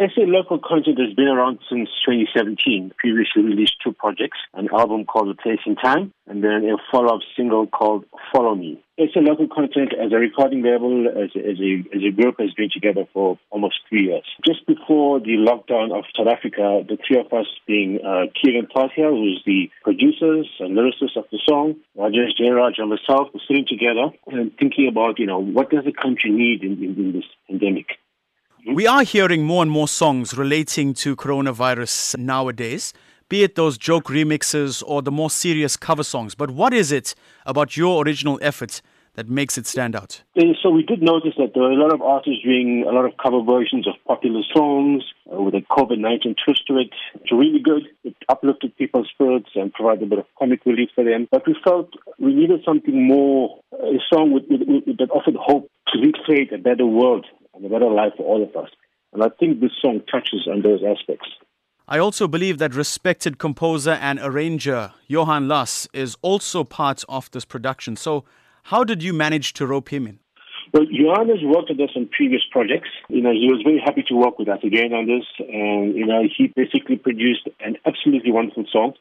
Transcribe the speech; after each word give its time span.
SA 0.00 0.22
Local 0.24 0.58
Content 0.58 0.98
has 0.98 1.12
been 1.12 1.28
around 1.28 1.58
since 1.68 1.90
2017. 2.08 2.92
Previously 2.96 3.42
released 3.42 3.74
two 3.84 3.92
projects, 3.92 4.38
an 4.54 4.70
album 4.72 5.04
called 5.04 5.28
The 5.28 5.34
Place 5.34 5.60
in 5.66 5.76
Time, 5.76 6.14
and 6.26 6.42
then 6.42 6.64
a 6.64 6.78
follow-up 6.90 7.20
single 7.36 7.66
called 7.66 8.06
Follow 8.32 8.54
Me. 8.54 8.82
SA 8.96 9.20
Local 9.20 9.46
Content 9.46 9.92
as 9.92 10.10
a 10.10 10.16
recording 10.16 10.62
label, 10.62 11.06
as 11.06 11.36
a, 11.36 11.40
as, 11.40 11.60
a, 11.60 11.84
as 11.94 12.02
a 12.02 12.12
group, 12.16 12.40
has 12.40 12.48
been 12.54 12.70
together 12.72 13.04
for 13.12 13.38
almost 13.50 13.80
three 13.90 14.04
years. 14.08 14.24
Just 14.42 14.66
before 14.66 15.20
the 15.20 15.36
lockdown 15.36 15.92
of 15.92 16.04
South 16.16 16.28
Africa, 16.32 16.80
the 16.88 16.96
three 17.06 17.20
of 17.20 17.30
us 17.34 17.48
being 17.66 18.00
uh, 18.00 18.32
Kiren 18.32 18.72
Thathiah, 18.74 19.10
who's 19.12 19.42
the 19.44 19.68
producers 19.82 20.48
and 20.60 20.78
lyricist 20.78 21.16
of 21.16 21.26
the 21.30 21.40
song, 21.46 21.76
Rajesh 21.94 22.40
Jairaj 22.40 22.80
and 22.80 22.88
myself, 22.88 23.28
were 23.34 23.40
sitting 23.46 23.66
together 23.68 24.16
and 24.28 24.56
thinking 24.56 24.88
about, 24.88 25.18
you 25.18 25.26
know, 25.26 25.40
what 25.42 25.68
does 25.68 25.84
the 25.84 25.92
country 25.92 26.30
need 26.30 26.64
in, 26.64 26.82
in, 26.82 26.96
in 26.96 27.12
this 27.12 27.28
pandemic? 27.46 27.99
We 28.72 28.86
are 28.86 29.02
hearing 29.02 29.42
more 29.42 29.62
and 29.62 29.70
more 29.70 29.88
songs 29.88 30.38
relating 30.38 30.94
to 30.94 31.16
coronavirus 31.16 32.18
nowadays, 32.18 32.92
be 33.28 33.42
it 33.42 33.56
those 33.56 33.76
joke 33.76 34.04
remixes 34.04 34.80
or 34.86 35.02
the 35.02 35.10
more 35.10 35.28
serious 35.28 35.76
cover 35.76 36.04
songs. 36.04 36.36
But 36.36 36.52
what 36.52 36.72
is 36.72 36.92
it 36.92 37.16
about 37.44 37.76
your 37.76 38.04
original 38.04 38.38
effort 38.40 38.80
that 39.14 39.28
makes 39.28 39.58
it 39.58 39.66
stand 39.66 39.96
out? 39.96 40.22
So 40.62 40.70
we 40.70 40.84
did 40.84 41.02
notice 41.02 41.34
that 41.36 41.52
there 41.52 41.64
were 41.64 41.72
a 41.72 41.82
lot 41.82 41.92
of 41.92 42.00
artists 42.00 42.44
doing 42.44 42.84
a 42.88 42.92
lot 42.92 43.06
of 43.06 43.16
cover 43.16 43.42
versions 43.42 43.88
of 43.88 43.94
popular 44.06 44.42
songs 44.54 45.02
uh, 45.32 45.42
with 45.42 45.54
a 45.54 45.62
COVID-19 45.62 46.36
twist 46.44 46.68
to 46.68 46.78
it. 46.78 46.90
It's 47.14 47.32
really 47.32 47.58
good. 47.58 47.88
It 48.04 48.14
uplifted 48.28 48.76
people's 48.76 49.08
spirits 49.12 49.50
and 49.56 49.72
provided 49.72 50.04
a 50.04 50.06
bit 50.06 50.18
of 50.20 50.26
comic 50.38 50.64
relief 50.64 50.90
for 50.94 51.02
them. 51.02 51.26
But 51.28 51.44
we 51.44 51.56
felt 51.64 51.90
we 52.20 52.34
needed 52.34 52.62
something 52.64 53.08
more, 53.08 53.58
a 53.72 53.98
song 54.12 54.30
with, 54.30 54.44
with, 54.48 54.60
with, 54.68 54.98
that 54.98 55.10
offered 55.10 55.34
hope 55.34 55.68
to 55.88 55.98
recreate 55.98 56.52
a 56.52 56.58
better 56.58 56.86
world 56.86 57.26
and 57.60 57.66
a 57.66 57.78
better 57.78 57.90
life 57.90 58.12
for 58.16 58.24
all 58.24 58.42
of 58.42 58.56
us. 58.56 58.70
And 59.12 59.22
I 59.22 59.28
think 59.38 59.60
this 59.60 59.72
song 59.80 60.00
touches 60.10 60.48
on 60.50 60.62
those 60.62 60.80
aspects. 60.86 61.28
I 61.88 61.98
also 61.98 62.28
believe 62.28 62.58
that 62.58 62.74
respected 62.74 63.38
composer 63.38 63.98
and 64.00 64.20
arranger 64.22 64.92
Johan 65.08 65.48
Laas 65.48 65.88
is 65.92 66.16
also 66.22 66.62
part 66.62 67.04
of 67.08 67.30
this 67.32 67.44
production. 67.44 67.96
So, 67.96 68.24
how 68.64 68.84
did 68.84 69.02
you 69.02 69.12
manage 69.12 69.52
to 69.54 69.66
rope 69.66 69.92
him 69.92 70.06
in? 70.06 70.20
Well, 70.72 70.86
Johan 70.88 71.28
has 71.30 71.42
worked 71.42 71.70
with 71.70 71.80
us 71.80 71.90
on 71.96 72.08
previous 72.16 72.42
projects. 72.52 72.88
You 73.08 73.22
know, 73.22 73.32
he 73.32 73.48
was 73.50 73.60
very 73.64 73.82
happy 73.84 74.04
to 74.06 74.14
work 74.14 74.38
with 74.38 74.48
us 74.48 74.60
again 74.62 74.92
on 74.92 75.06
this, 75.06 75.26
and 75.40 75.96
you 75.96 76.06
know, 76.06 76.22
he 76.22 76.52
basically 76.54 76.96
produced 76.96 77.48
an 77.58 77.76
absolutely 77.84 78.30
wonderful 78.30 78.66
song 78.70 78.94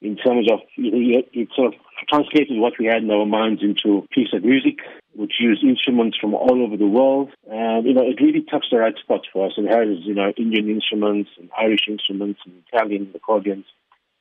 in 0.00 0.16
terms 0.16 0.50
of 0.50 0.60
you 0.76 0.90
know, 0.90 1.22
it 1.32 1.48
sort 1.54 1.74
of 1.74 1.80
translated 2.08 2.58
what 2.58 2.72
we 2.78 2.86
had 2.86 3.02
in 3.02 3.10
our 3.10 3.26
minds 3.26 3.62
into 3.62 3.98
a 3.98 4.14
piece 4.14 4.32
of 4.32 4.42
music, 4.44 4.78
which 5.20 5.34
use 5.38 5.62
instruments 5.62 6.16
from 6.18 6.32
all 6.32 6.64
over 6.64 6.78
the 6.78 6.86
world. 6.86 7.28
And, 7.46 7.84
you 7.86 7.92
know, 7.92 8.02
it 8.02 8.22
really 8.22 8.42
touched 8.50 8.68
the 8.70 8.78
right 8.78 8.96
spot 8.96 9.26
for 9.30 9.46
us. 9.46 9.52
It 9.58 9.68
has, 9.68 9.98
you 10.06 10.14
know, 10.14 10.32
Indian 10.38 10.70
instruments 10.70 11.28
and 11.38 11.50
Irish 11.60 11.86
instruments 11.88 12.40
and 12.46 12.62
Italian 12.72 13.12
accordions 13.14 13.66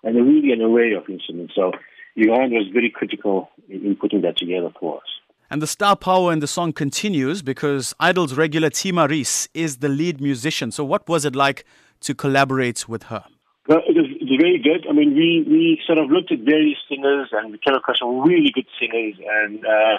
and 0.03 0.17
a 0.17 0.21
really 0.21 0.51
an 0.51 0.61
array 0.61 0.91
of 0.93 1.07
instruments. 1.07 1.53
So 1.55 1.71
Johan 2.15 2.51
was 2.51 2.67
very 2.73 2.89
critical 2.89 3.49
in 3.69 3.95
putting 3.95 4.21
that 4.23 4.35
together 4.35 4.71
for 4.77 4.97
us. 4.97 5.07
And 5.49 5.61
the 5.61 5.67
star 5.67 5.95
power 5.95 6.33
in 6.33 6.39
the 6.39 6.47
song 6.47 6.73
continues 6.73 7.41
because 7.41 7.95
Idols 7.97 8.33
regular 8.35 8.69
Tima 8.69 9.07
Reece 9.07 9.47
is 9.53 9.77
the 9.77 9.89
lead 9.89 10.19
musician. 10.19 10.69
So 10.71 10.83
what 10.83 11.07
was 11.07 11.23
it 11.23 11.33
like 11.33 11.63
to 12.01 12.13
collaborate 12.13 12.89
with 12.89 13.03
her? 13.03 13.23
Well, 13.69 13.79
it 13.87 13.95
was 13.95 14.07
very 14.37 14.59
good. 14.61 14.85
I 14.89 14.93
mean, 14.93 15.15
we, 15.15 15.45
we 15.47 15.81
sort 15.87 15.97
of 15.97 16.09
looked 16.09 16.31
at 16.33 16.39
various 16.39 16.77
singers 16.89 17.29
and 17.31 17.51
we 17.51 17.57
came 17.57 17.75
across 17.75 17.99
some 17.99 18.21
really 18.21 18.51
good 18.53 18.67
singers 18.79 19.15
and, 19.17 19.65
uh, 19.65 19.97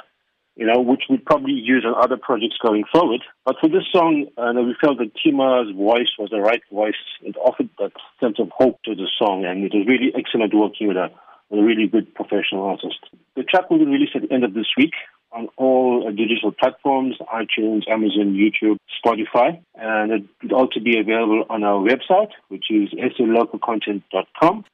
you 0.56 0.66
know, 0.66 0.80
which 0.80 1.04
we'd 1.08 1.24
probably 1.24 1.52
use 1.52 1.84
on 1.86 1.94
other 2.02 2.16
projects 2.16 2.56
going 2.62 2.84
forward. 2.92 3.22
But 3.44 3.56
for 3.60 3.68
this 3.68 3.84
song, 3.92 4.26
uh, 4.36 4.52
we 4.60 4.74
felt 4.80 4.98
that 4.98 5.12
Tima's 5.14 5.74
voice 5.74 6.10
was 6.18 6.30
the 6.30 6.40
right 6.40 6.62
voice. 6.70 7.00
It 7.22 7.36
offered 7.36 7.70
that 7.78 7.92
sense 8.20 8.38
of 8.38 8.50
hope 8.50 8.82
to 8.84 8.94
the 8.94 9.08
song 9.18 9.44
and 9.44 9.64
it 9.64 9.72
was 9.74 9.86
really 9.86 10.12
excellent 10.14 10.54
working 10.54 10.88
with 10.88 10.96
a, 10.96 11.10
with 11.48 11.60
a 11.60 11.62
really 11.62 11.86
good 11.86 12.14
professional 12.14 12.64
artist. 12.64 12.98
The 13.36 13.42
track 13.42 13.70
will 13.70 13.78
be 13.78 13.86
released 13.86 14.16
at 14.16 14.22
the 14.22 14.32
end 14.32 14.44
of 14.44 14.54
this 14.54 14.68
week 14.76 14.92
on 15.32 15.48
all 15.56 16.06
uh, 16.06 16.10
digital 16.10 16.52
platforms, 16.52 17.16
iTunes, 17.32 17.88
Amazon, 17.88 18.34
YouTube, 18.34 18.76
Spotify, 19.02 19.62
and 19.76 20.12
it 20.12 20.24
will 20.42 20.58
also 20.58 20.80
be 20.80 20.98
available 20.98 21.44
on 21.48 21.62
our 21.62 21.80
website, 21.80 22.30
which 22.48 22.66
is 22.70 22.90
salocalcontent.com. 23.18 24.64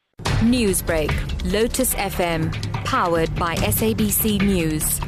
Newsbreak, 0.40 1.52
Lotus 1.52 1.94
FM, 1.94 2.52
powered 2.84 3.34
by 3.36 3.54
SABC 3.56 4.40
News. 4.42 5.00